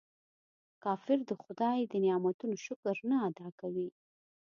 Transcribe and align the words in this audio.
کافر 0.83 1.17
د 1.29 1.31
خداي 1.43 1.79
د 1.91 1.93
نعمتونو 2.05 2.55
شکر 2.65 2.95
نه 3.09 3.17
ادا 3.29 3.47
کوي. 3.59 3.89